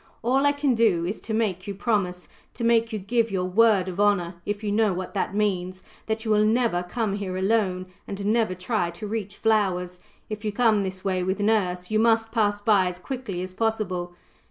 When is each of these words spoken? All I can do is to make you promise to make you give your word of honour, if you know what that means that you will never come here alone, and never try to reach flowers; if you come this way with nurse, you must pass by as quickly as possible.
All 0.23 0.47
I 0.47 0.51
can 0.51 0.73
do 0.73 1.05
is 1.05 1.21
to 1.21 1.31
make 1.31 1.67
you 1.67 1.75
promise 1.75 2.27
to 2.55 2.63
make 2.63 2.91
you 2.91 2.97
give 2.97 3.29
your 3.29 3.45
word 3.45 3.87
of 3.87 3.99
honour, 3.99 4.33
if 4.47 4.63
you 4.63 4.71
know 4.71 4.93
what 4.93 5.13
that 5.13 5.35
means 5.35 5.83
that 6.07 6.25
you 6.25 6.31
will 6.31 6.43
never 6.43 6.81
come 6.81 7.17
here 7.17 7.37
alone, 7.37 7.85
and 8.07 8.25
never 8.25 8.55
try 8.55 8.89
to 8.89 9.05
reach 9.05 9.37
flowers; 9.37 9.99
if 10.27 10.43
you 10.43 10.51
come 10.51 10.81
this 10.81 11.05
way 11.05 11.21
with 11.21 11.39
nurse, 11.39 11.91
you 11.91 11.99
must 11.99 12.31
pass 12.31 12.59
by 12.61 12.87
as 12.87 12.97
quickly 12.97 13.43
as 13.43 13.53
possible. 13.53 14.13